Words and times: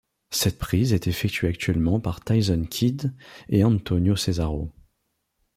Cette 0.31 0.57
prise 0.57 0.93
est 0.93 1.05
effectuée 1.05 1.47
actuellement 1.49 1.99
par 1.99 2.23
Tyson 2.25 2.65
Kidd 2.67 3.13
et 3.49 3.63
Antonio 3.63 4.15
Cesaro. 4.15 4.71